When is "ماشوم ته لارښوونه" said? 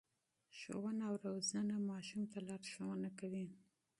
1.89-3.09